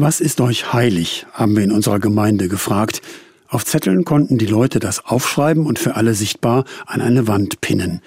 [0.00, 1.26] Was ist euch heilig?
[1.32, 3.02] haben wir in unserer Gemeinde gefragt.
[3.48, 8.00] Auf Zetteln konnten die Leute das aufschreiben und für alle sichtbar an eine Wand pinnen.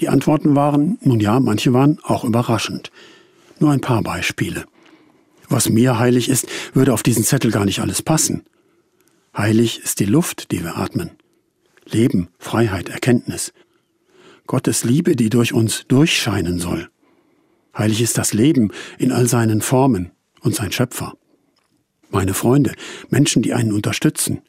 [0.00, 2.90] Die Antworten waren, nun ja, manche waren auch überraschend.
[3.60, 4.64] Nur ein paar Beispiele.
[5.48, 8.42] Was mir heilig ist, würde auf diesen Zettel gar nicht alles passen.
[9.36, 11.10] Heilig ist die Luft, die wir atmen.
[11.84, 13.52] Leben, Freiheit, Erkenntnis.
[14.48, 16.88] Gottes Liebe, die durch uns durchscheinen soll.
[17.76, 21.14] Heilig ist das Leben in all seinen Formen und sein Schöpfer.
[22.10, 22.74] Meine Freunde,
[23.10, 24.40] Menschen, die einen unterstützen.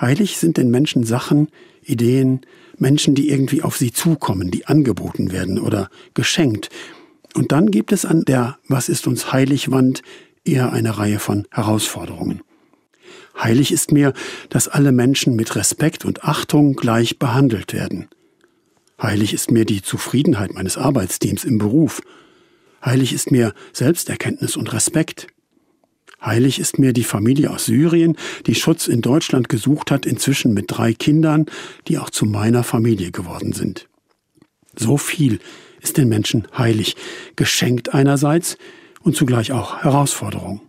[0.00, 1.48] Heilig sind den Menschen Sachen,
[1.84, 2.42] Ideen,
[2.78, 6.70] Menschen, die irgendwie auf sie zukommen, die angeboten werden oder geschenkt.
[7.34, 10.02] Und dann gibt es an der Was ist uns heilig Wand
[10.44, 12.42] eher eine Reihe von Herausforderungen.
[13.40, 14.12] Heilig ist mir,
[14.50, 18.08] dass alle Menschen mit Respekt und Achtung gleich behandelt werden.
[19.00, 22.02] Heilig ist mir die Zufriedenheit meines Arbeitsteams im Beruf.
[22.84, 25.28] Heilig ist mir Selbsterkenntnis und Respekt.
[26.24, 30.66] Heilig ist mir die Familie aus Syrien, die Schutz in Deutschland gesucht hat, inzwischen mit
[30.68, 31.46] drei Kindern,
[31.88, 33.88] die auch zu meiner Familie geworden sind.
[34.76, 35.40] So viel
[35.80, 36.96] ist den Menschen heilig,
[37.36, 38.56] geschenkt einerseits
[39.02, 40.60] und zugleich auch Herausforderung.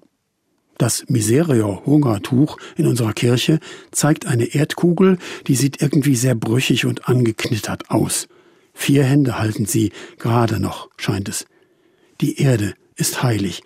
[0.79, 3.59] Das Miserio-Hungertuch in unserer Kirche
[3.91, 8.27] zeigt eine Erdkugel, die sieht irgendwie sehr brüchig und angeknittert aus.
[8.73, 11.45] Vier Hände halten sie, gerade noch, scheint es.
[12.21, 13.61] Die Erde ist heilig.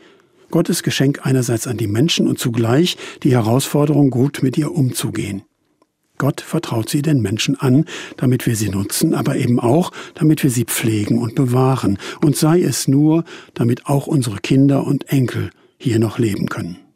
[0.50, 5.44] Gottes Geschenk einerseits an die Menschen und zugleich die Herausforderung, gut mit ihr umzugehen.
[6.18, 7.86] Gott vertraut sie den Menschen an,
[8.18, 12.62] damit wir sie nutzen, aber eben auch, damit wir sie pflegen und bewahren, und sei
[12.62, 16.87] es nur, damit auch unsere Kinder und Enkel hier noch leben können.